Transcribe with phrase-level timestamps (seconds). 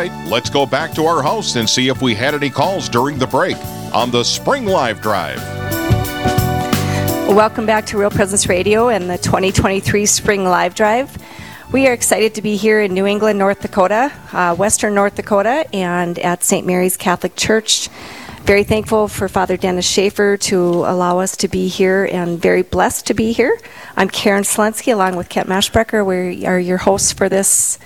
[0.00, 3.18] right, let's go back to our house and see if we had any calls during
[3.18, 3.56] the break
[3.92, 5.38] on the Spring Live Drive.
[7.28, 11.16] Welcome back to Real Presence Radio and the 2023 Spring Live Drive.
[11.70, 15.66] We are excited to be here in New England, North Dakota, uh, Western North Dakota,
[15.72, 16.66] and at St.
[16.66, 17.88] Mary's Catholic Church.
[18.44, 23.06] Very thankful for Father Dennis Schaefer to allow us to be here and very blessed
[23.08, 23.60] to be here.
[23.98, 26.06] I'm Karen Selensky along with Kent Maershbecker.
[26.06, 27.78] We are your hosts for this,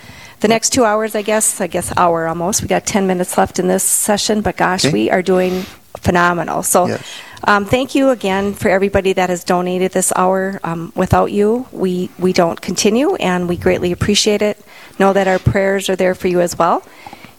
[0.45, 1.59] the next two hours, I guess.
[1.63, 2.61] I guess hour almost.
[2.61, 4.93] We got 10 minutes left in this session, but gosh, Okay.
[4.93, 5.63] we are doing
[5.97, 6.63] phenomenal.
[6.63, 7.01] So Yes.
[7.45, 10.61] um, thank you again for everybody that has donated this hour.
[10.63, 14.59] Um, without you, we, we don't continue, and we greatly appreciate it.
[14.99, 16.83] Know that our prayers are there for you as well.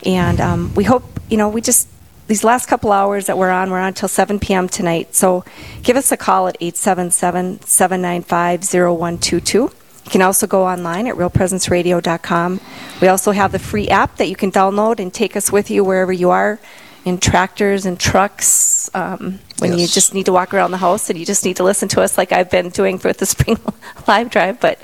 [0.04, 1.88] And um, we hope, you know, we just,
[2.26, 4.68] these last couple hours that we're on, we're on until 7 p.m.
[4.68, 5.13] tonight.
[5.13, 5.46] So
[5.84, 9.70] give us a call at 877 795 0122.
[10.05, 12.62] You can also go online at realpresenceradio.com.
[13.02, 15.84] We also have the free app that you can download and take us with you
[15.84, 16.59] wherever you are
[17.05, 21.20] in tractors and trucks um, when you just need to walk around the house and
[21.20, 23.60] you just need to listen to us like I've been doing for the Spring
[24.07, 24.60] Live Drive.
[24.60, 24.80] But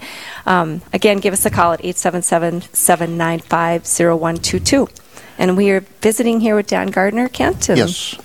[0.46, 4.88] um, again, give us a call at 877 795 0122.
[5.40, 7.70] And we are visiting here with Dan Gardner, Kent.
[7.70, 8.16] Yes,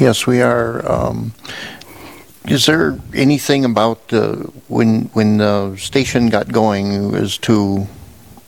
[0.00, 0.90] yes, we are.
[0.90, 1.34] Um,
[2.48, 4.36] is there anything about uh,
[4.68, 7.86] when when the station got going as to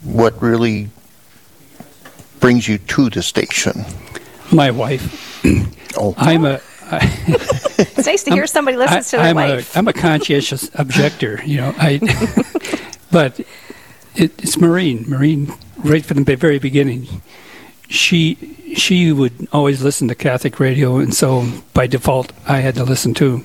[0.02, 0.90] what really
[2.40, 3.84] brings you to the station?
[4.52, 5.42] My wife.
[5.98, 6.60] Oh, I'm a.
[6.92, 9.44] It's nice to hear somebody listens to their mic.
[9.44, 9.74] I'm wife.
[9.74, 11.74] A, I'm a conscientious objector, you know.
[11.78, 11.98] I,
[13.10, 13.40] but
[14.14, 17.22] it, it's Maureen, Maureen, right from the very beginning,
[17.88, 18.34] she
[18.76, 23.14] she would always listen to Catholic radio, and so by default, I had to listen
[23.14, 23.42] too.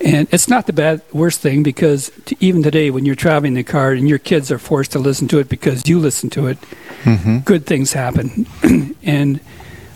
[0.00, 3.54] And it's not the bad worst thing because t- even today, when you're traveling in
[3.54, 6.46] the car and your kids are forced to listen to it because you listen to
[6.46, 6.58] it,
[7.44, 8.46] good things happen.
[9.02, 9.40] and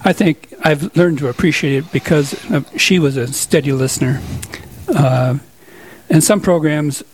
[0.04, 4.20] I think I've learned to appreciate it because uh, she was a steady listener.
[4.88, 5.38] Uh,
[6.10, 7.04] and some programs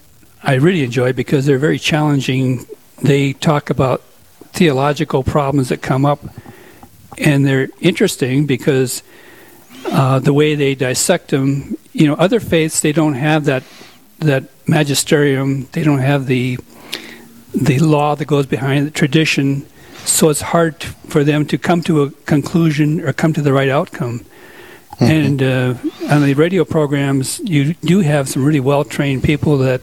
[0.43, 2.67] I really enjoy because they're very challenging.
[3.03, 4.03] They talk about
[4.53, 6.21] theological problems that come up,
[7.19, 9.03] and they're interesting because
[9.87, 11.77] uh, the way they dissect them.
[11.93, 13.62] You know, other faiths they don't have that
[14.19, 15.69] that magisterium.
[15.72, 16.59] They don't have the
[17.55, 19.67] the law that goes behind the tradition.
[20.05, 23.53] So it's hard t- for them to come to a conclusion or come to the
[23.53, 24.25] right outcome.
[25.00, 25.75] And uh,
[26.11, 29.83] on the radio programs, you do have some really well trained people that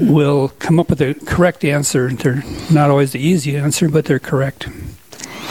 [0.00, 2.10] will come up with the correct answer.
[2.10, 4.68] They're not always the easy answer, but they're correct.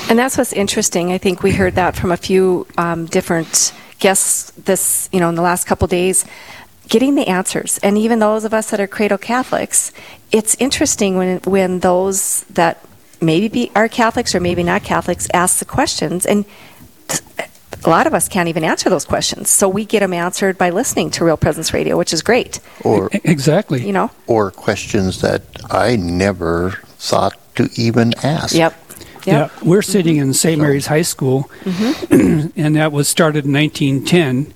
[0.08, 1.12] And that's what's interesting.
[1.12, 5.36] I think we heard that from a few um, different guests this, you know, in
[5.36, 6.26] the last couple days,
[6.88, 7.80] getting the answers.
[7.80, 9.92] And even those of us that are cradle Catholics,
[10.32, 12.86] it's interesting when when those that
[13.22, 16.46] maybe be, are Catholics or maybe not Catholics ask the questions, and
[17.08, 17.22] th-
[17.84, 19.50] a lot of us can't even answer those questions.
[19.50, 22.60] So we get them answered by listening to Real Presence Radio, which is great.
[22.84, 23.86] or Exactly.
[23.86, 24.12] You know.
[24.28, 28.56] or questions that I never thought to even ask.
[28.56, 28.74] Yep.
[29.26, 29.52] Yep.
[29.52, 30.60] Yeah, we're sitting in St.
[30.62, 31.50] Mary's High School,
[32.12, 34.54] and that was started in 1910,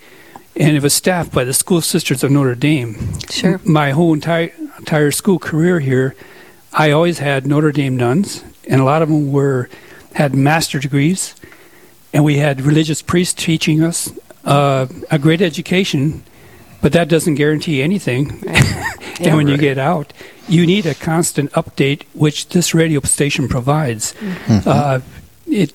[0.55, 3.19] and it was staffed by the School Sisters of Notre Dame.
[3.29, 3.59] Sure.
[3.63, 6.15] My whole entire entire school career here,
[6.71, 9.69] I always had Notre Dame nuns, and a lot of them were
[10.13, 11.35] had master degrees,
[12.13, 14.11] and we had religious priests teaching us
[14.45, 16.23] uh, a great education,
[16.81, 18.43] but that doesn't guarantee anything.
[19.19, 20.13] and when you get out,
[20.47, 24.15] you need a constant update, which this radio station provides.
[24.47, 25.01] Uh,
[25.47, 25.73] it,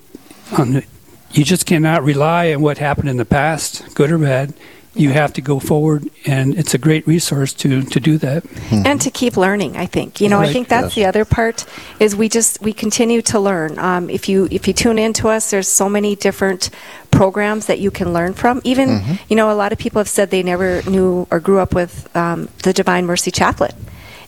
[0.59, 0.85] on the,
[1.33, 4.55] you just cannot rely on what happened in the past, good or bad.
[4.97, 8.45] You have to go forward, and it's a great resource to, to do that.
[8.71, 10.95] and to keep learning i think you know i think that's Yes.
[10.95, 11.65] the other part
[12.01, 15.51] is we just we continue to learn um, if you if you tune into us
[15.51, 16.71] there's so many different
[17.11, 19.15] programs that you can learn from even Mm-hmm.
[19.29, 21.93] you know a lot of people have said they never knew or grew up with
[22.17, 23.75] um, the divine mercy chaplet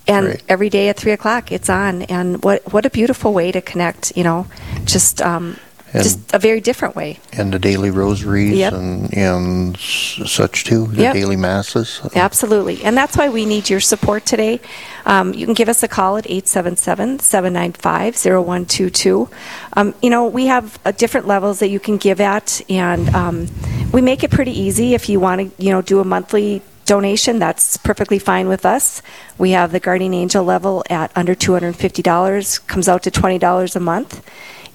[0.09, 0.43] and Right.
[0.49, 4.13] every day at three o'clock it's on and what what a beautiful way to connect
[4.17, 4.47] you know
[4.85, 5.57] just um,
[5.97, 8.73] And- just a very different way And the daily rosaries Yep.
[8.73, 11.15] and, and such too, the Yep.
[11.15, 12.01] daily masses.
[12.15, 12.83] Absolutely.
[12.85, 14.61] And that's why we need your support today.
[15.07, 19.29] Um, you can give us a call at 877 795 0122.
[19.75, 23.49] Um, You know, we have uh, different levels that you can give at, and um,
[23.93, 27.41] we make it pretty easy if you want to, you know, do a monthly donation,
[27.41, 29.03] that's perfectly fine with us.
[29.39, 34.23] We have the Guardian Angel level at under $250, comes out to $20 a month.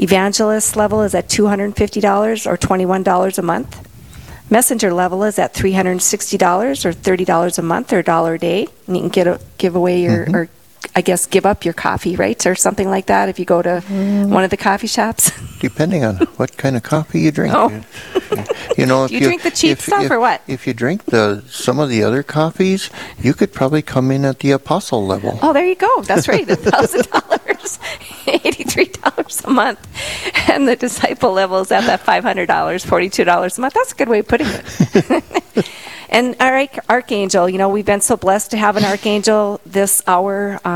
[0.02, 3.88] Evangelist level is at $250 or $21 a month.
[4.50, 8.68] Messenger level is at $360 or $30 a month or a dollar a day.
[8.88, 10.36] And you can get a, give away your, mm-hmm.
[10.36, 10.50] or
[10.96, 12.44] I guess, give up your coffee, right?
[12.46, 13.82] Or something like that if you go to
[14.28, 15.32] one of the coffee shops.
[15.60, 17.54] Depending on what kind of coffee you drink.
[17.56, 17.70] Oh.
[18.78, 20.42] You know, if Do you drink the cheap if- stuff if- or what?
[20.48, 22.90] If you drink the some of the other coffees,
[23.20, 25.38] you could probably come in at the apostle level.
[25.42, 26.02] Oh, there you go.
[26.04, 26.50] That's right.
[26.50, 27.80] A thousand dollars,
[28.28, 29.78] eighty-three dollars a month,
[30.50, 33.74] and the disciple level is at that five hundred dollars, forty-two dollars a month.
[33.74, 35.70] That's a good way of putting it.
[36.10, 40.60] and our archangel, you know, we've been so blessed to have an archangel this hour.
[40.64, 40.71] Um,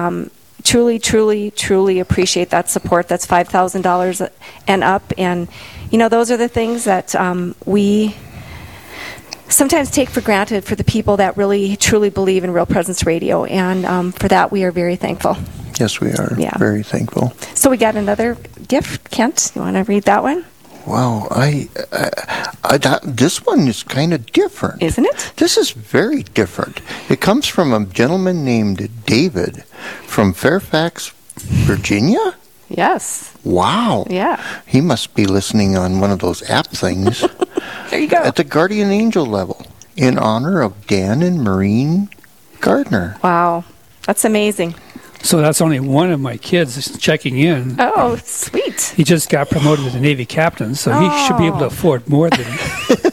[0.64, 3.08] truly, truly, truly appreciate that support.
[3.08, 4.22] That's five thousand dollars
[4.68, 5.48] and up, and
[5.92, 8.16] you know, those are the things that um, we
[9.48, 13.46] sometimes take for granted for the people that really truly believe in Real Presence Radio,
[13.46, 15.38] and um, for that we are very thankful.
[15.80, 16.58] Yes, we are Yeah.
[16.58, 17.34] very thankful.
[17.54, 18.38] So we got another
[18.68, 19.52] gift, Kent.
[19.56, 20.46] You want to read that one?
[20.86, 24.82] Wow, I, I, I that, this one is kind of different.
[24.84, 25.34] Isn't it?
[25.38, 26.80] This is very different.
[27.10, 29.64] It comes from a gentleman named David
[30.06, 32.36] from Fairfax, Virginia.
[32.70, 33.34] Yes.
[33.44, 34.06] Wow.
[34.10, 34.44] Yeah.
[34.66, 37.24] He must be listening on one of those app things
[37.90, 38.18] There you go.
[38.18, 39.66] at the guardian angel level
[39.96, 42.10] in honor of Dan and Maureen
[42.62, 43.18] Gardner.
[43.24, 43.64] Wow.
[44.04, 44.76] That's amazing.
[45.22, 47.76] So that's only one of my kids checking in.
[47.80, 48.82] Oh, sweet.
[48.96, 51.68] He just got promoted to Navy captain, so he should be able to Oh.
[51.68, 52.46] afford more than.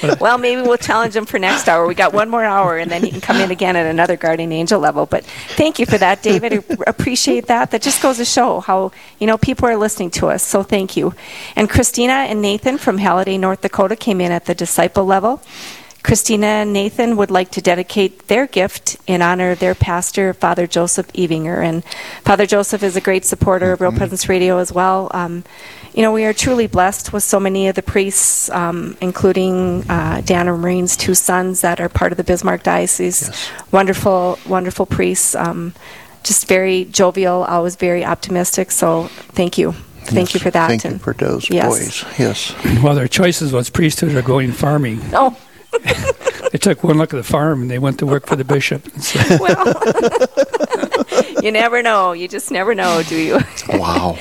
[0.18, 1.86] Well, maybe we'll challenge him for next hour.
[1.86, 4.50] We got one more hour, and then he can come in again at another guardian
[4.50, 5.04] angel level.
[5.04, 5.24] But
[5.56, 6.52] thank you for that, David.
[6.54, 7.70] I appreciate that.
[7.70, 10.42] That just goes to show how you know people are listening to us.
[10.42, 11.14] So thank you.
[11.54, 15.42] And Christina and Nathan from Halliday, North Dakota, came in at the disciple level.
[16.02, 20.66] Christina and Nathan would like to dedicate their gift in honor of their pastor, Father
[20.66, 21.62] Joseph Evinger.
[21.62, 21.84] And
[22.24, 25.10] Father Joseph is a great supporter of Real Presence Radio as well.
[25.12, 25.44] Um,
[25.94, 30.22] you know, we are truly blessed with so many of the priests, um, including uh,
[30.24, 33.22] Dan and Maureen's two sons that are part of the Bismarck Diocese.
[33.22, 33.50] Yes.
[33.72, 35.34] Wonderful, wonderful priests.
[35.34, 35.74] Um,
[36.22, 38.70] just very jovial, always very optimistic.
[38.70, 39.72] So thank you.
[40.02, 40.68] Thank you for that.
[40.68, 41.66] Thank you for those yes.
[41.66, 42.18] boys.
[42.18, 42.82] Yes.
[42.82, 45.00] well, their choices was priesthood or going farming.
[45.12, 45.36] Oh,
[46.50, 48.84] They took one look at the farm and they went to work for the bishop.
[48.92, 49.74] And so, well.
[51.42, 52.12] you never know.
[52.12, 53.38] You just never know, do you?
[53.68, 54.18] Wow.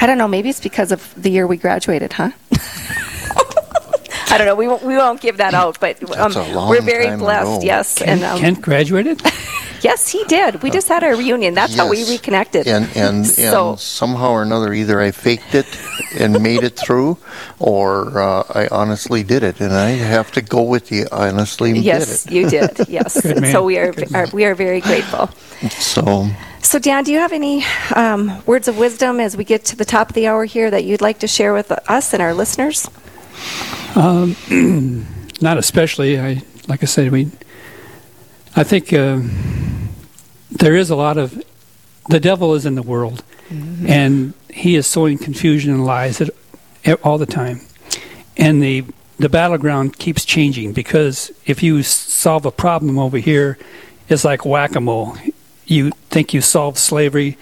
[0.00, 2.30] I don't know, maybe it's because of the year we graduated, huh?
[4.36, 4.54] I don't know.
[4.54, 7.58] We won't, we won't give that out, but um, That's a long we're very blessed.
[7.62, 7.66] ago.
[7.66, 9.22] Yes, Kent, and um, Kent graduated?
[9.80, 10.62] yes, he did.
[10.62, 11.54] We just had our reunion.
[11.54, 12.68] That's how we reconnected.
[12.68, 15.66] And and, So- and somehow or another, either I faked it
[16.20, 17.16] and made it through,
[17.58, 19.58] or uh, I honestly did it.
[19.60, 22.88] And I have to go with the honestly yes, did you did.
[22.88, 23.18] Yes.
[23.22, 23.52] Good man.
[23.52, 25.30] so we are, Good are we are very grateful.
[25.70, 26.28] So
[26.60, 29.84] So, Dan, do you have any um, words of wisdom as we get to the
[29.84, 32.88] top of the hour here that you'd like to share with us and our listeners?
[35.40, 36.18] Not especially.
[36.20, 37.30] I like I said, we.
[38.54, 39.30] I think um
[40.50, 41.42] there is a lot of
[42.08, 43.22] the devil is in the world,
[43.86, 46.30] and he is sowing confusion and lies at,
[46.84, 47.60] at- all the time,
[48.36, 48.84] and the
[49.18, 53.58] the battleground keeps changing because if you solve a problem over here,
[54.08, 55.16] it's like whack a mole.
[55.66, 57.36] You think you solved slavery,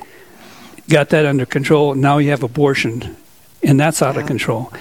[0.88, 1.94] got that under control.
[1.94, 3.16] Now you have abortion,
[3.64, 4.72] and that's out of control.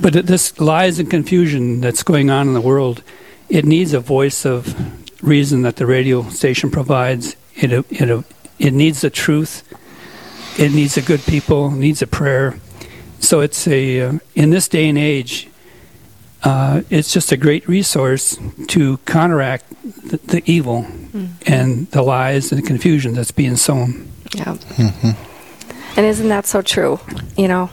[0.00, 3.02] But this lies and confusion that's going on in the world,
[3.48, 4.74] it needs a voice of
[5.22, 7.36] reason that the radio station provides.
[7.54, 8.24] It it
[8.58, 9.62] it needs the truth.
[10.58, 11.68] It needs the good people.
[11.68, 12.58] It needs a prayer.
[13.20, 15.48] So it's a uh, in this day and age,
[16.42, 18.38] uh, it's just a great resource
[18.68, 20.86] to counteract the, the evil
[21.46, 24.10] and the lies and the confusion that's being sown.
[24.34, 24.56] Yeah.
[25.96, 27.00] And isn't that so true?
[27.36, 27.70] You know,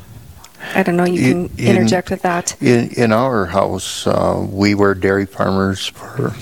[0.75, 1.05] I don't know.
[1.05, 2.55] You can In- in- interject with that.
[2.61, 6.33] in in our house, uh, we were dairy farmers for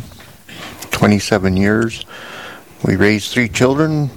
[0.92, 2.06] 27 years.
[2.84, 4.10] We raised three children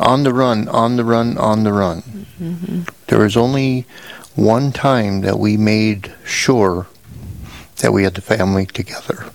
[0.00, 2.02] on the run, on the run, on the run.
[3.08, 3.84] There was only
[4.36, 6.86] one time that we made sure
[7.78, 9.26] that we had the family together.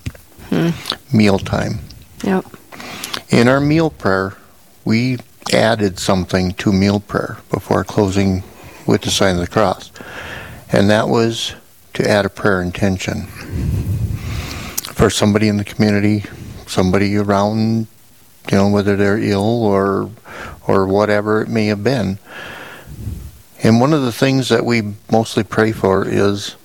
[1.12, 1.80] Mealtime.
[2.24, 2.46] Yep.
[3.30, 4.36] In our meal prayer,
[4.86, 5.18] we
[5.52, 8.44] added something to meal prayer before closing
[8.88, 9.92] with the sign of the cross.
[10.72, 11.56] And that was
[11.94, 13.28] to add a prayer intention
[14.94, 16.24] for somebody in the community,
[16.68, 17.88] somebody around,
[18.52, 20.10] you know, whether they're ill or
[20.68, 22.18] or whatever it may have been.
[23.64, 26.56] And one of the things that we mostly pray for is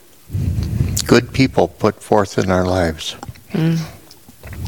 [1.07, 3.17] good people put forth in our lives.
[3.53, 3.79] Mm.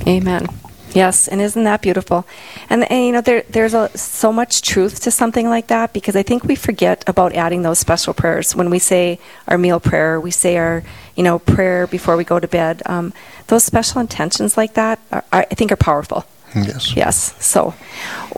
[0.07, 0.47] Amen.
[0.93, 2.27] Yes, and isn't that beautiful?
[2.69, 6.17] And, and you know, there, there's a, so much truth to something like that because
[6.17, 10.21] I think we forget about adding those special prayers when we say our meal prayer,
[10.21, 10.83] we say our,
[11.15, 12.83] you know, prayer before we go to bed.
[12.87, 13.13] Um,
[13.47, 16.25] those special intentions like that, are, I think, are powerful.
[16.55, 16.95] Yes.
[16.97, 17.35] Yes.
[17.45, 17.75] So,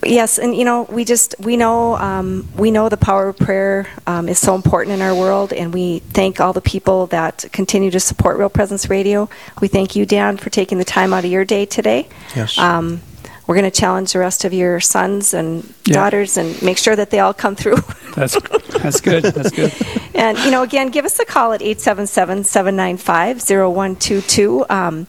[0.05, 3.87] yes, and you know, we just we know um, we know the power of prayer
[4.07, 7.91] um, is so important in our world, and we thank all the people that continue
[7.91, 9.29] to support Real Presence Radio.
[9.61, 12.09] We thank you, Dan, for taking the time out of your day today.
[12.37, 12.59] Yes.
[12.59, 13.01] Um,
[13.47, 15.95] we're going to challenge the rest of your sons and Yeah.
[15.95, 17.77] daughters and make sure that they all come through.
[18.15, 18.37] That's
[18.83, 19.25] that's good.
[19.25, 19.73] That's good.
[20.15, 24.65] And, you know, again, give us a call at 877 795 0122.
[24.71, 25.07] Um,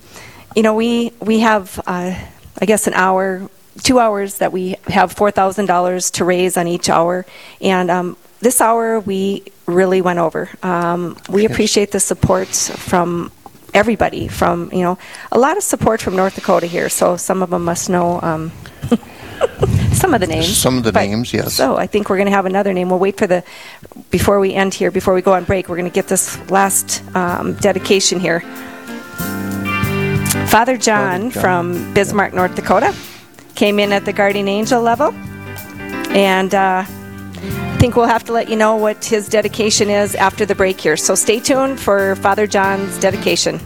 [0.55, 2.13] You know, we, we have, uh,
[2.61, 3.49] I guess, an hour,
[3.81, 7.25] two hours that we have $4,000 to raise on each hour.
[7.61, 10.49] And um, this hour, we really went over.
[10.61, 13.31] Um, we appreciate the support from
[13.73, 14.97] everybody, from, you know,
[15.31, 16.89] a lot of support from North Dakota here.
[16.89, 18.19] So some of them must know.
[18.21, 18.51] Um,
[19.93, 20.55] some of the names.
[20.55, 21.53] Some of the But- names, yes.
[21.53, 22.89] So I think we're going to have another name.
[22.89, 23.43] We'll wait for the,
[24.11, 27.03] before we end here, before we go on break, we're going to get this last
[27.15, 28.43] um, dedication here.
[30.53, 31.41] Father John, Father John.
[31.41, 32.93] from Bismarck, North Dakota,
[33.55, 35.11] came in at the guardian angel level.
[36.11, 40.45] And uh, I think we'll have to let you know what his dedication is after
[40.45, 40.95] the break here.
[40.95, 43.59] So stay tuned for Father John's dedication.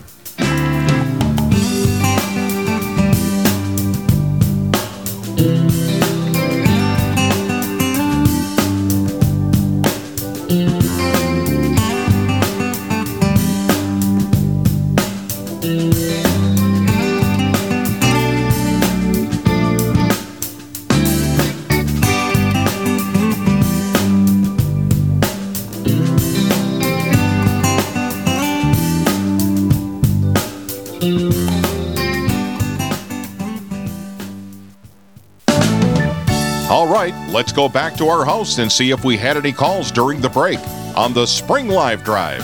[37.08, 40.20] Right, let's go back to our house and see if we had any calls during
[40.20, 40.60] the break
[40.98, 42.44] on the Spring Live Drive.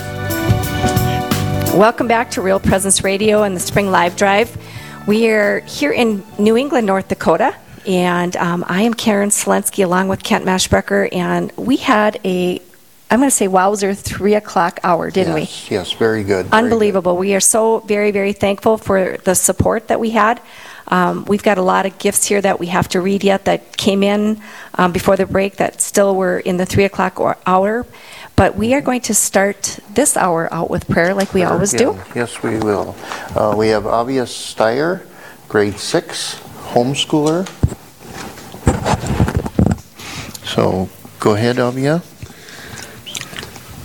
[1.74, 4.56] Welcome back to Real Presence Radio and the Spring Live Drive.
[5.06, 7.54] We are here in New England, North Dakota,
[7.86, 12.62] and um, I am Karen Selensky along with Kent Maershbecker, and we had a,
[13.12, 15.42] I'm going to say, wowzer three o'clock hour, didn't we?
[15.42, 16.28] yes, Yes, very good.
[16.28, 16.54] very good.
[16.54, 17.18] Unbelievable.
[17.18, 20.40] We are so very, very thankful for the support that we had.
[20.88, 23.76] Um, we've got a lot of gifts here that we have to read yet that
[23.78, 24.42] came in
[24.76, 27.86] um, before the break that still were in the three o'clock or- hour.
[28.36, 32.00] But we are going to start this hour out with prayer like we always do.
[32.16, 32.96] Yes, we will.
[33.36, 35.06] Uh, We have Avia Steyer,
[35.48, 36.40] grade six,
[36.74, 37.48] homeschooler.
[40.46, 42.00] So, go ahead, Avia.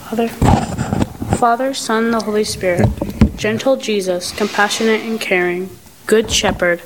[0.08, 0.28] Father,
[1.36, 2.88] Father, Son, the Holy Spirit,
[3.36, 5.68] gentle Jesus, compassionate and caring,
[6.08, 6.80] good shepherd,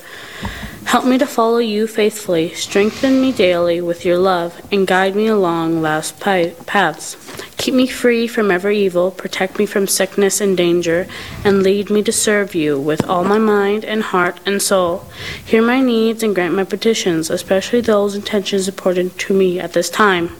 [0.85, 5.29] help me to follow you faithfully, strengthen me daily with your love, and guide me
[5.29, 7.17] along life's paths.
[7.57, 11.07] Keep me free from every evil, protect me from sickness and danger,
[11.45, 15.05] and lead me to serve you with all my mind and heart and soul.
[15.45, 19.89] Hear my needs and grant my petitions, especially those intentions important to me at this
[19.89, 20.31] time.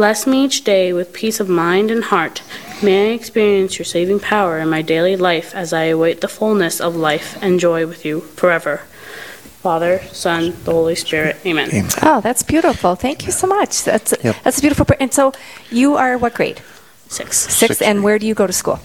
[0.00, 2.40] Bless me each day with peace of mind and heart.
[2.82, 6.80] May I experience your saving power in my daily life as I await the fullness
[6.80, 8.78] of life and joy with you forever.
[9.60, 11.36] Father, Son, the Holy Spirit.
[11.44, 11.68] Amen.
[11.68, 11.90] Amen.
[12.00, 12.94] Oh, that's beautiful.
[12.94, 13.84] Thank you so much.
[13.84, 14.36] That's Yep.
[14.42, 14.86] that's a beautiful.
[14.86, 15.02] Prayer.
[15.02, 15.34] And so,
[15.70, 16.62] you are what grade?
[17.08, 17.36] Six.
[17.36, 17.58] Sixth.
[17.58, 18.80] Sixth And where do you go to school?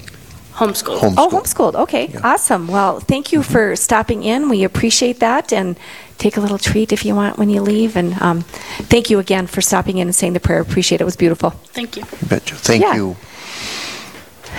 [0.55, 0.99] Homeschool.
[0.99, 1.13] Homeschool.
[1.17, 1.75] Oh, homeschooled.
[1.75, 2.21] Okay, Yeah.
[2.23, 2.67] awesome.
[2.67, 4.47] Well, thank you for stopping in.
[4.49, 5.75] We appreciate that, and
[6.17, 7.97] take a little treat if you want when you leave.
[7.97, 8.41] And um,
[8.87, 10.61] thank you again for stopping in and saying the prayer.
[10.61, 11.03] Appreciate it.
[11.03, 11.49] It was beautiful.
[11.49, 12.03] Thank you.
[12.21, 12.55] You betcha.
[12.55, 12.95] Thank Yeah.
[12.95, 13.17] you.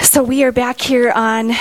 [0.02, 1.52] So we are back here on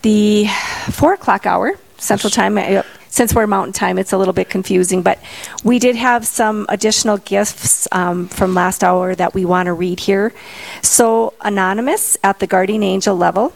[0.00, 0.46] the
[0.90, 2.82] four o'clock hour Central Time.
[3.10, 5.18] Since we're Mountain Time, it's a little bit confusing, but
[5.64, 10.00] we did have some additional gifts um, from last hour that we want to read
[10.00, 10.32] here.
[10.80, 13.52] So anonymous at the guardian angel level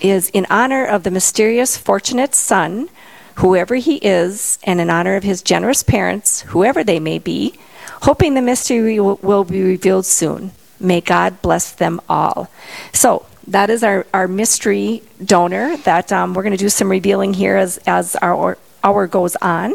[0.00, 2.88] is in honor of the mysterious fortunate son,
[3.36, 7.58] whoever he is, and in honor of his generous parents, whoever they may be,
[8.02, 10.52] hoping the mystery will, will be revealed soon.
[10.78, 12.50] May God bless them all.
[12.92, 17.34] So that is our, our mystery donor that um, we're going to do some revealing
[17.34, 19.74] here as, as our hour goes on.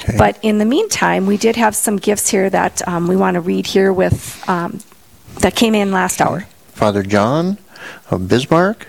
[0.00, 0.16] Okay.
[0.16, 3.40] But in the meantime, we did have some gifts here that um, we want to
[3.40, 4.80] read here with um,
[5.40, 6.46] that came in last hour.
[6.68, 7.58] Father John
[8.10, 8.88] of Bismarck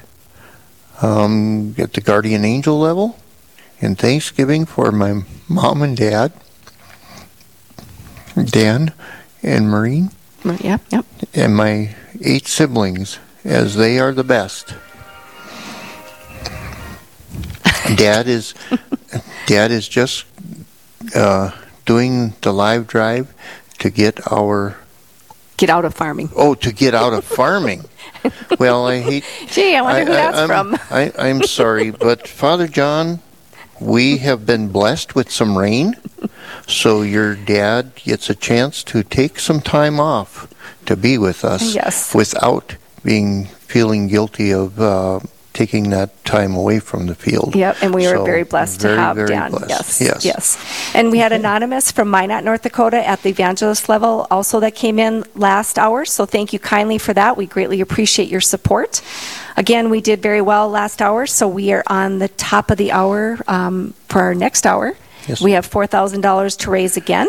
[1.01, 3.17] um, at the guardian angel level,
[3.81, 6.31] and Thanksgiving for my mom and dad,
[8.45, 8.93] Dan
[9.43, 10.11] and Maureen,
[10.43, 11.05] Yep, yep.
[11.33, 14.73] and my eight siblings, as they are the best.
[17.95, 18.53] Dad is,
[19.47, 20.25] Dad is just
[21.15, 21.51] uh,
[21.85, 23.33] doing the live drive
[23.79, 24.77] to get our
[25.57, 26.29] Get out of farming.
[26.35, 27.85] oh to get out of farming.
[28.59, 29.23] Well, I hate.
[29.47, 30.77] Gee, I wonder who that's I'm, from.
[30.89, 33.19] I, I'm sorry, but Father John,
[33.79, 35.95] we have been blessed with some rain,
[36.67, 40.47] so your dad gets a chance to take some time off
[40.85, 42.13] to be with us Yes.
[42.13, 45.19] without being feeling guilty of uh,
[45.59, 47.53] taking that time away from the field.
[47.53, 49.51] Yep, and we were So, very blessed very, to have Dan.
[49.51, 49.69] blessed.
[49.69, 50.95] Yes, yes, yes.
[50.95, 54.97] And we had Anonymous from Minot, North Dakota at the evangelist level also that came
[54.99, 56.05] in last hour.
[56.05, 57.35] So thank you kindly for that.
[57.35, 59.01] We greatly appreciate your support.
[59.57, 62.93] Again, we did very well last hour, so we are on the top of the
[62.93, 64.95] hour um, for our next hour.
[65.27, 65.41] Yes.
[65.41, 67.27] We have $4,000 to raise again.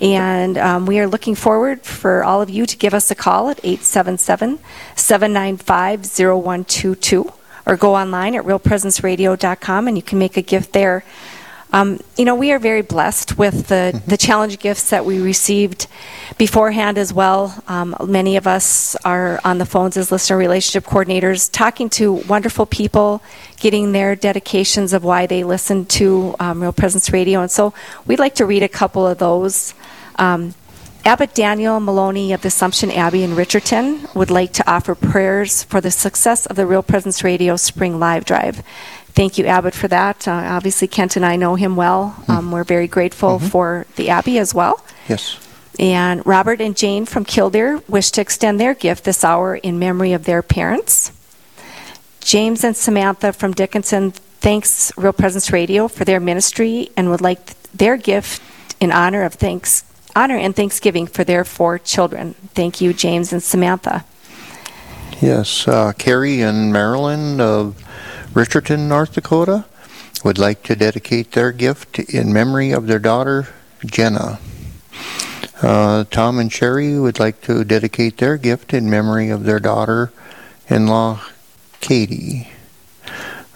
[0.00, 3.50] And um, we are looking forward for all of you to give us a call
[3.50, 4.58] at 877
[4.96, 7.32] 795 0122
[7.66, 11.04] or go online at realpresenceradio.com and you can make a gift there.
[11.72, 15.88] Um, you know, we are very blessed with the, the challenge gifts that we received
[16.38, 17.62] beforehand as well.
[17.66, 22.66] Um, many of us are on the phones as listener relationship coordinators, talking to wonderful
[22.66, 23.20] people,
[23.56, 27.42] getting their dedications of why they listen to um, Real Presence Radio.
[27.42, 27.74] And so
[28.06, 29.74] we'd like to read a couple of those.
[31.06, 35.80] Abbot Daniel Maloney of the Assumption Abbey in Richardton would like to offer prayers for
[35.80, 38.64] the success of the Real Presence Radio Spring Live Drive.
[39.14, 40.26] Thank you, Abbott, for that.
[40.26, 42.24] Uh, obviously, Kent and I know him well.
[42.26, 44.84] Um, we're very grateful for the Abbey as well.
[45.08, 45.38] Yes.
[45.78, 50.12] And Robert and Jane from Killdeer wish to extend their gift this hour in memory
[50.12, 51.12] of their parents.
[52.18, 57.54] James and Samantha from Dickinson thanks Real Presence Radio for their ministry and would like
[57.70, 58.42] their gift
[58.80, 59.84] in honor of thanks
[60.16, 62.34] honor and thanksgiving for their four children.
[62.54, 64.04] Thank you, James and Samantha.
[65.20, 67.76] Yes, uh, Carrie and Marilyn of
[68.34, 69.66] Richardton, North Dakota,
[70.24, 73.48] would like to dedicate their gift in memory of their daughter,
[73.84, 74.40] Jenna.
[75.62, 81.20] Uh, Tom and Sherry would like to dedicate their gift in memory of their daughter-in-law,
[81.80, 82.48] Katie.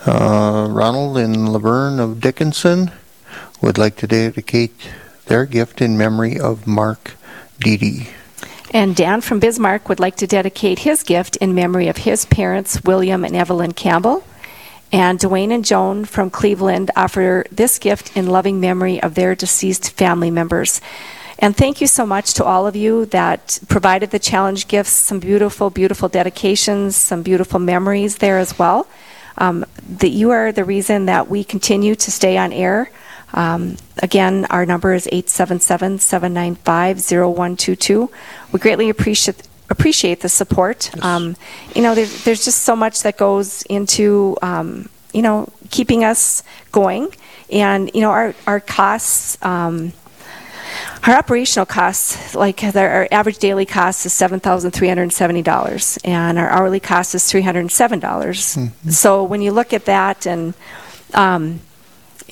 [0.06, 2.90] Uh, Ronald and Laverne of Dickinson
[3.60, 4.90] would like to dedicate
[5.30, 7.12] their gift in memory of Mark
[7.60, 8.08] Deedy.
[8.74, 12.82] And Dan from Bismarck would like to dedicate his gift in memory of his parents,
[12.82, 14.24] William and Evelyn Campbell.
[14.92, 19.92] And Dwayne and Joan from Cleveland offer this gift in loving memory of their deceased
[19.92, 20.80] family members.
[21.38, 25.20] And thank you so much to all of you that provided the challenge gifts, some
[25.20, 28.88] beautiful, beautiful dedications, some beautiful memories there as well.
[29.38, 29.64] Um,
[29.98, 32.90] that you are the reason that we continue to stay on air.
[33.32, 38.10] Um, again, our number is 877 795 0122.
[38.52, 40.90] We greatly appreciate appreciate the support.
[41.02, 41.36] Um,
[41.74, 46.42] you know, there, there's just so much that goes into um, you know keeping us
[46.72, 47.08] going,
[47.52, 49.38] and you know our our costs.
[49.42, 49.92] Um,
[51.04, 55.42] our operational costs, like the, our average daily cost is seven thousand three hundred seventy
[55.42, 58.56] dollars, and our hourly cost is three hundred seven dollars.
[58.88, 60.54] So when you look at that, and
[61.14, 61.60] um,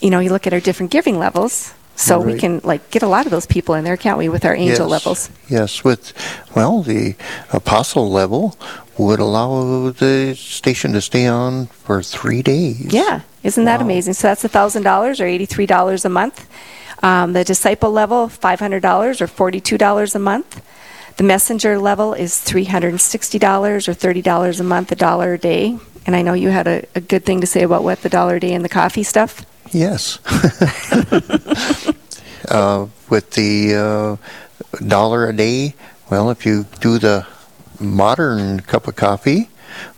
[0.01, 3.09] you know, you look at our different giving levels, so we can like get a
[3.09, 4.91] lot of those people in there, can't we, with our angel yes.
[4.91, 5.31] levels?
[5.49, 6.13] Yes, with,
[6.55, 7.17] well, the
[7.53, 8.57] apostle level
[8.97, 12.93] would allow the station to stay on for three days.
[12.93, 13.87] Yeah, isn't that Wow.
[13.87, 14.15] amazing?
[14.15, 16.49] So that's thousand dollars or eighty-three dollars a month.
[17.03, 20.63] Um, the disciple level, five hundred dollars or forty-two dollars a month.
[21.17, 24.97] The messenger level is three hundred and sixty dollars or thirty dollars a month, a
[24.97, 25.79] dollar a day.
[26.07, 28.37] And I know you had a, a good thing to say about what the dollar
[28.37, 29.45] a day and the coffee stuff.
[29.73, 30.19] Yes.
[32.49, 34.17] uh, with the uh,
[34.87, 35.75] dollar a day,
[36.11, 37.27] well, if you do the
[37.81, 39.49] modern cup of coffee,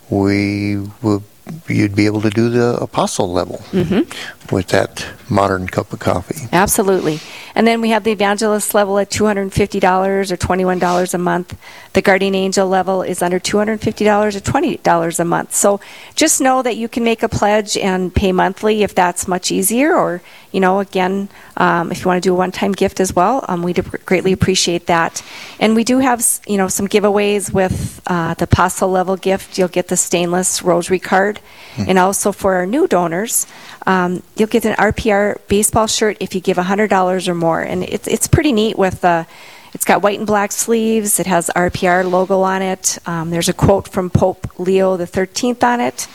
[0.09, 1.23] we would
[1.67, 4.55] you'd be able to do the apostle level Mm-hmm.
[4.55, 6.47] with that modern cup of coffee.
[6.51, 7.19] Absolutely.
[7.55, 11.57] And then we have the evangelist level at $250 or $21 a month.
[11.93, 15.53] The guardian angel level is under $250 or $20 a month.
[15.53, 15.79] So
[16.15, 19.95] just know that you can make a pledge and pay monthly if that's much easier.
[19.95, 23.15] Or, you know, again, um, if you want to do a one time gift as
[23.15, 25.23] well, um, we'd greatly appreciate that.
[25.59, 29.57] And we do have, you know, some giveaways with uh, the apostle level gift.
[29.57, 31.39] You'll get the stainless rosary card.
[31.77, 33.47] And also for our new donors,
[33.85, 37.61] um, you'll get an RPR baseball shirt if you give $100 or more.
[37.61, 39.25] And it's, it's pretty neat with the,
[39.73, 41.19] it's got white and black sleeves.
[41.19, 42.97] It has RPR logo on it.
[43.05, 46.07] Um, there's a quote from Pope Leo 13th on it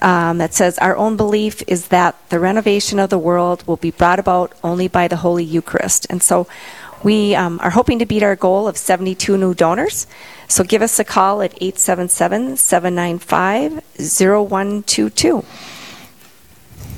[0.00, 3.90] um, that says, Our own belief is that the renovation of the world will be
[3.90, 6.06] brought about only by the Holy Eucharist.
[6.10, 6.46] And so
[7.02, 10.06] we um, are hoping to beat our goal of 72 new donors.
[10.48, 15.44] So give us a call at 877 795 0122.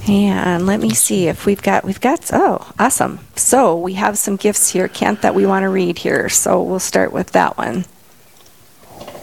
[0.08, 3.18] And let me see if we've got we've got oh awesome.
[3.34, 6.28] So we have some gifts here, Kent, that we want to read here.
[6.28, 7.84] So we'll start with that one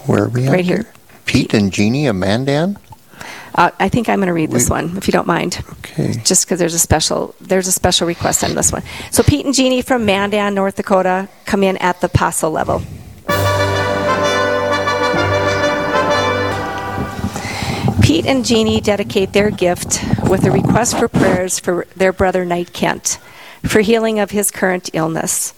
[0.06, 0.52] Where are we at?
[0.52, 0.92] right here.
[1.26, 2.78] Pete and Jeannie of Mandan?
[3.54, 5.62] Uh, I think I'm going to read this one if you don't mind.
[5.78, 6.12] Okay.
[6.24, 8.82] just because there's a special there's a special request on this one.
[9.10, 12.82] So Pete and Jeannie from Mandan, North Dakota, come in at the apostle level.
[18.24, 22.72] Pete and Jeannie dedicate their gift with a request for prayers for their brother Knight
[22.72, 23.18] Kent
[23.64, 25.52] for healing of his current illness.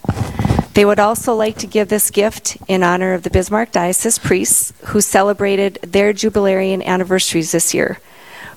[0.73, 4.73] They would also like to give this gift in honor of the Bismarck Diocese priests
[4.87, 8.01] who celebrated their jubilarian anniversaries this year,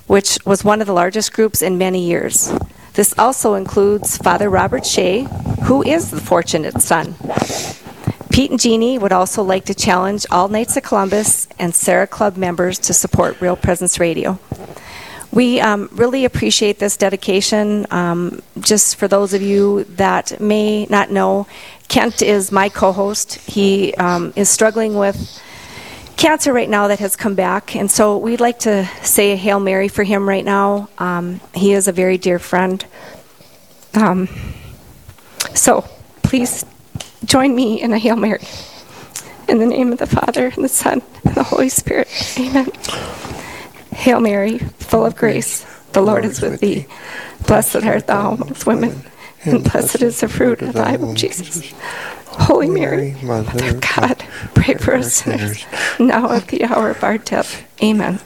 [0.08, 2.52] which was one of the largest groups in many years.
[2.94, 5.28] This also includes Father Robert Shea,
[5.66, 7.14] who is the fortunate son.
[8.30, 12.36] Pete and Jeannie would also like to challenge all Knights of Columbus and Serra Club
[12.36, 14.38] members to support Real Presence Radio.
[15.32, 17.86] We um, really appreciate this dedication.
[17.90, 21.48] Um, just for those of you that may not know,
[21.88, 23.34] Kent is my co host.
[23.34, 25.42] He um, is struggling with
[26.16, 29.58] cancer right now that has come back, and so we'd like to say a Hail
[29.58, 30.88] Mary for him right now.
[30.98, 32.84] Um, he is a very dear friend.
[33.94, 34.28] Um,
[35.54, 35.84] so
[36.22, 36.64] please
[37.24, 38.42] join me in a Hail Mary.
[39.48, 42.09] In the name of the Father, and the Son, and the Holy Spirit.
[42.38, 42.70] Amen.
[43.92, 46.87] Hail Mary, full of grace, the Lord is with thee.
[47.46, 49.02] Blessed art thou amongst women,
[49.44, 51.72] and blessed is the fruit of thy womb, Jesus.
[52.26, 55.64] Holy Mary, Mother of God, pray for us sinners,
[55.98, 57.66] now at the hour of our death.
[57.83, 58.20] Amen.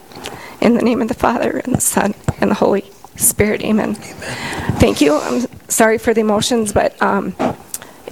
[0.60, 3.62] In the name of the Father, and the Son, and the Holy Spirit.
[3.62, 3.94] Amen.
[3.94, 5.16] Thank you.
[5.16, 7.34] I'm sorry for the emotions, but um,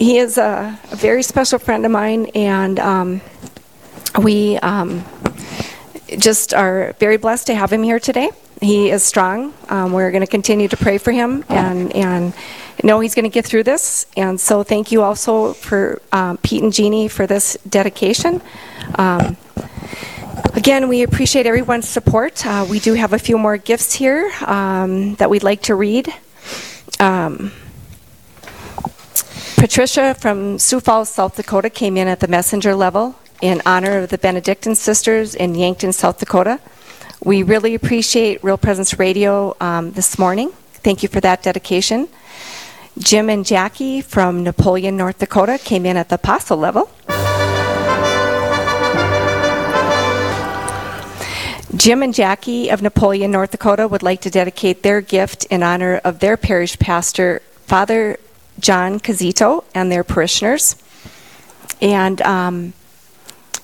[0.02, 3.20] he is a, a very special friend of mine, and um,
[4.20, 5.04] we um,
[6.18, 8.30] just are very blessed to have him here today.
[8.60, 9.54] He is strong.
[9.68, 12.34] Um, we're going to continue to pray for him and, and
[12.82, 14.06] know he's going to get through this.
[14.16, 18.42] And so, thank you also for um, Pete and Jeannie for this dedication.
[18.96, 19.36] Um,
[20.54, 22.44] again, we appreciate everyone's support.
[22.44, 26.12] Uh, we do have a few more gifts here um, that we'd like to read.
[26.98, 27.52] Um,
[29.62, 34.10] Patricia from Sioux Falls, South Dakota, came in at the messenger level in honor of
[34.10, 36.58] the Benedictine sisters in Yankton, South Dakota.
[37.22, 40.50] We really appreciate Real Presence Radio um, this morning.
[40.82, 42.08] Thank you for that dedication.
[42.98, 46.90] Jim and Jackie from Napoleon, North Dakota, came in at the apostle level.
[51.76, 56.00] Jim and Jackie of Napoleon, North Dakota, would like to dedicate their gift in honor
[56.02, 58.18] of their parish pastor, Father
[58.58, 60.76] John Cazito, and their parishioners.
[61.80, 62.72] And um,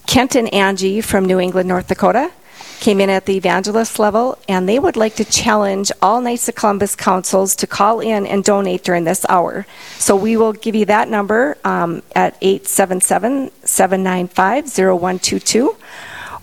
[0.06, 2.32] Kent and Angie from New England, North Dakota,
[2.80, 6.54] came in at the evangelist level, and they would like to challenge all Knights of
[6.54, 9.66] Columbus councils to call in and donate during this hour.
[9.98, 15.76] So we will give you that number um, at 877 795 0122,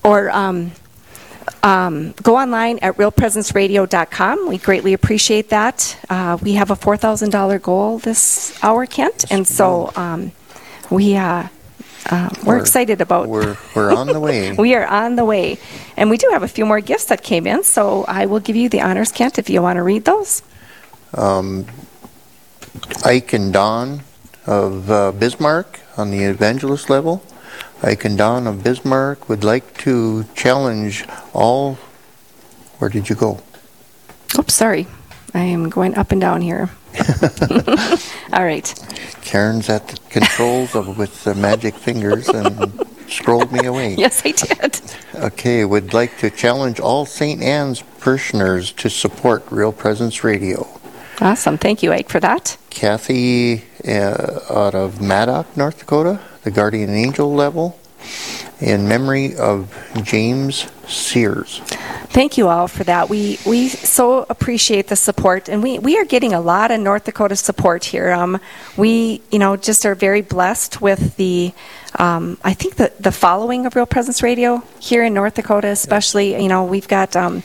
[0.04, 0.72] or um,
[1.64, 4.48] um, go online at realpresenceradio.com.
[4.48, 5.98] We greatly appreciate that.
[6.10, 10.32] Uh, we have a $4,000 goal this hour, Kent, and so um,
[10.90, 11.48] we uh,
[12.08, 13.28] uh, we're, We're- excited about.
[13.28, 14.52] We're, we're on the way.
[14.58, 15.58] we are on the way,
[15.98, 17.64] and we do have a few more gifts that came in.
[17.64, 20.44] So I will give you the honors, Kent, if you want to read those.
[21.14, 21.66] Um,
[23.04, 24.02] Ike and Don
[24.46, 27.24] of uh, Bismarck on the evangelist level.
[27.86, 31.76] Ike and Don of Bismarck would like to challenge all.
[32.80, 33.42] Where did you go?
[34.40, 34.88] Oops, sorry,
[35.36, 36.72] I am going up and down here.
[38.34, 38.74] All right.
[39.22, 43.96] Karen's at the controls of with the magic fingers and scrolled me away.
[44.00, 44.82] Yes, I did.
[45.14, 47.42] Okay, would like to challenge all St.
[47.42, 50.68] Anne's parishioners to support Real Presence Radio.
[51.22, 51.58] Awesome.
[51.58, 52.58] Thank you, Ike, for that.
[52.72, 57.78] Kathy uh, out of Maddock, North Dakota, the guardian angel level,
[58.62, 61.60] in memory of James Sears.
[62.10, 63.10] Thank you all for that.
[63.10, 67.04] We we so appreciate the support, and we, we are getting a lot of North
[67.04, 68.12] Dakota support here.
[68.12, 68.40] Um,
[68.78, 71.52] we you know just are very blessed with the.
[71.98, 76.42] Um, I think the the following of Real Presence Radio here in North Dakota, especially
[76.42, 77.16] you know we've got.
[77.16, 77.44] Um,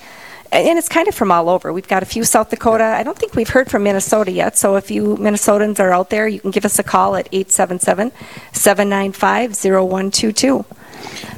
[0.52, 1.72] and it's kind of from all over.
[1.72, 2.84] We've got a few South Dakota.
[2.84, 4.56] I don't think we've heard from Minnesota yet.
[4.56, 8.12] So if you Minnesotans are out there, you can give us a call at 877
[8.52, 10.64] 795 0122.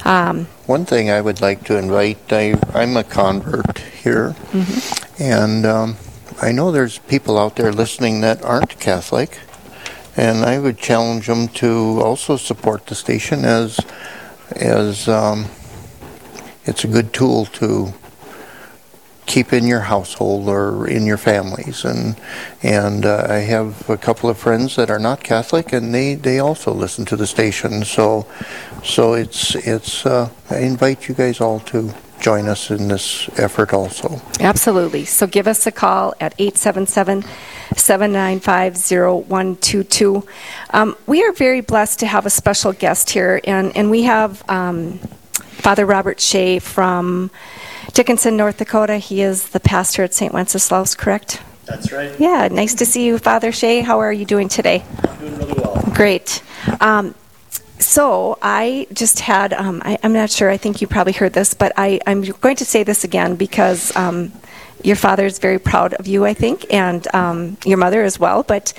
[0.05, 4.35] Um, One thing I would like to invite, I, I'm a convert here,
[5.19, 5.97] and um,
[6.41, 9.39] I know there's people out there listening that aren't Catholic,
[10.17, 13.79] and I would challenge them to also support the station as,
[14.57, 15.47] as um,
[16.65, 17.95] it's a good tool to
[19.27, 21.85] keep in your household or in your families.
[21.85, 22.17] And
[22.63, 26.39] and uh, I have a couple of friends that are not Catholic, and they, they
[26.39, 27.85] also listen to the station.
[27.85, 28.27] So
[28.83, 33.75] so it's it's uh, I invite you guys all to join us in this effort
[33.75, 34.23] also.
[34.39, 35.05] Absolutely.
[35.05, 37.25] So give us a call at 877
[37.77, 40.25] 795 0122.
[40.71, 44.49] Um, we are very blessed to have a special guest here, and, and we have
[44.49, 44.99] um,
[45.63, 47.31] Father Robert Shea from
[47.93, 48.99] Dickinson, North Dakota.
[48.99, 50.33] He is the pastor at St.
[50.33, 51.43] Wenceslaus, correct?
[51.67, 52.19] That's right.
[52.19, 53.81] Yeah, nice to see you, Father Shea.
[53.81, 54.85] How are you doing today?
[55.05, 55.83] I'm doing really well.
[55.95, 56.43] Great.
[56.81, 57.15] Um,
[57.79, 61.55] so I just had, um, I, I'm not sure, I think you probably heard this,
[61.55, 64.33] but I, I'm going to say this again because um,
[64.83, 68.43] your father is very proud of you, I think, and um, your mother as well.
[68.43, 68.73] But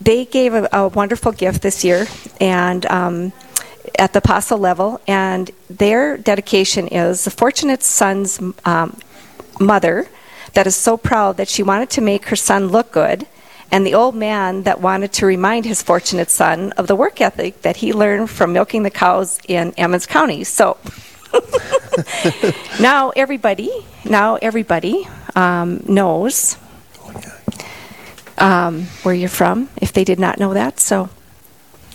[0.00, 2.06] they gave a, a wonderful gift this year,
[2.40, 3.32] and um,
[3.98, 8.98] at the apostle level, and their dedication is the fortunate son's um,
[9.60, 10.08] mother
[10.54, 13.26] that is so proud that she wanted to make her son look good
[13.74, 17.62] and the old man that wanted to remind his fortunate son of the work ethic
[17.62, 20.44] that he learned from milking the cows in Emmons County.
[20.44, 20.78] So
[22.80, 23.72] now everybody,
[24.04, 26.56] now everybody um, knows
[28.38, 30.78] um, where you're from if they did not know that.
[30.78, 31.08] So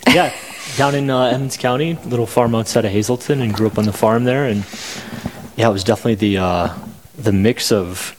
[0.06, 0.34] yeah,
[0.76, 3.92] down in uh, Emmons County, little farm outside of Hazelton, and grew up on the
[3.92, 4.44] farm there.
[4.44, 4.64] And
[5.56, 6.74] yeah, it was definitely the uh,
[7.16, 8.16] the mix of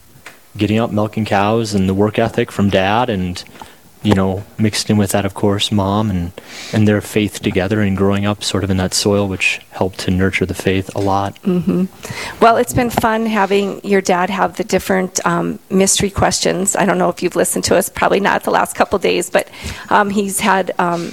[0.57, 3.43] getting up, milking cows, and the work ethic from dad, and
[4.03, 6.31] you know, mixed in with that, of course, mom and
[6.73, 10.11] and their faith together, and growing up sort of in that soil, which helped to
[10.11, 11.37] nurture the faith a lot.
[12.39, 16.75] Well, it's been fun having your dad have the different um, mystery questions.
[16.75, 19.49] I don't know if you've listened to us, probably not the last couple days, but
[19.89, 20.71] um, he's had.
[20.79, 21.11] Um,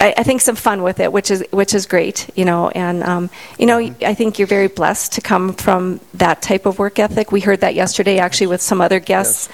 [0.00, 2.68] I, I think some fun with it, which is which is great, you know.
[2.70, 6.78] And um, you know, I think you're very blessed to come from that type of
[6.78, 7.32] work ethic.
[7.32, 9.48] We heard that yesterday, actually, with some other guests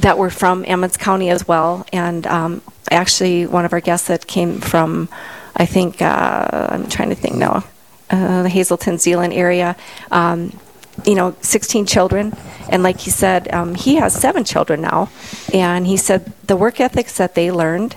[0.00, 1.86] that were from Emmons County as well.
[1.92, 5.08] And um, actually, one of our guests that came from,
[5.56, 7.64] I think, uh, I'm trying to think now,
[8.10, 9.76] uh, the Hazelton, Zeeland area.
[10.10, 10.58] Um,
[11.04, 12.34] you know, 16 children,
[12.70, 15.10] and like he said, um, he has seven children now,
[15.52, 17.96] and he said the work ethics that they learned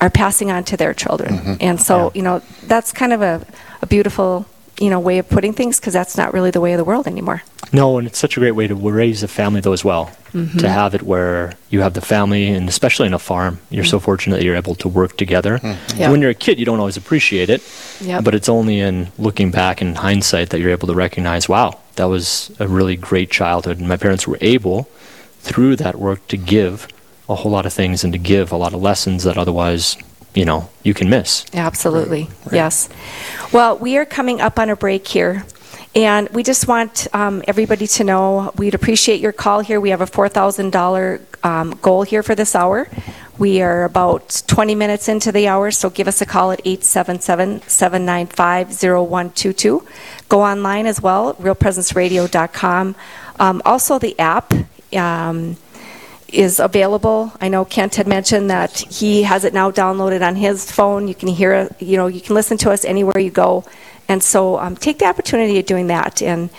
[0.00, 3.46] are passing on to their children, and so you know that's kind of a,
[3.82, 4.46] a beautiful
[4.78, 7.06] you know way of putting things because that's not really the way of the world
[7.06, 7.42] anymore.
[7.72, 10.10] No, and it's such a great way to raise a family though as well.
[10.32, 10.58] Mm-hmm.
[10.58, 13.98] To have it where you have the family, and especially in a farm, you're so
[13.98, 15.58] fortunate that you're able to work together.
[15.58, 15.98] Mm-hmm.
[15.98, 16.10] Yeah.
[16.10, 17.62] When you're a kid, you don't always appreciate it,
[18.02, 18.22] Yep.
[18.22, 22.04] but it's only in looking back in hindsight that you're able to recognize, wow, that
[22.04, 24.90] was a really great childhood, and my parents were able,
[25.40, 26.86] through that work, to give
[27.28, 29.96] a whole lot of things and to give a lot of lessons that otherwise,
[30.34, 31.44] you know, you can miss.
[31.52, 32.88] Absolutely, yes.
[33.52, 35.44] Well, we are coming up on a break here,
[35.94, 39.80] and we just want um, everybody to know we'd appreciate your call here.
[39.80, 42.88] We have a $4,000 um, goal here for this hour.
[43.38, 47.62] We are about 20 minutes into the hour, so give us a call at 877
[47.62, 49.86] 795 0122.
[50.28, 52.96] Go online as well, realpresenceradio.com.
[53.38, 54.54] Um, also, the app.
[54.94, 55.56] Um,
[56.28, 57.32] is available.
[57.40, 61.08] I know Kent had mentioned that he has it now downloaded on his phone.
[61.08, 63.64] You can hear, you know, you can listen to us anywhere you go.
[64.08, 66.22] And so um, take the opportunity of doing that.
[66.22, 66.50] And,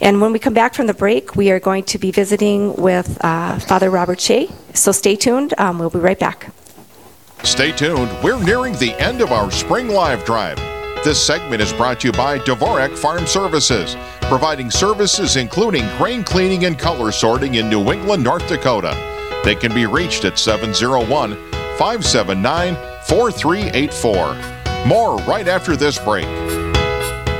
[0.00, 3.22] and when we come back from the break, we are going to be visiting with
[3.24, 4.48] uh, Father Robert Shea.
[4.74, 5.54] So stay tuned.
[5.58, 6.52] Um, we'll be right back.
[7.42, 8.10] Stay tuned.
[8.22, 10.58] We're nearing the end of our Spring Live Drive.
[11.02, 16.66] This segment is brought to you by Dvorak Farm Services, providing services including grain cleaning
[16.66, 18.94] and color sorting in New England, North Dakota.
[19.42, 21.36] They can be reached at 701
[21.78, 22.74] 579
[23.06, 24.86] 4384.
[24.86, 26.26] More right after this break.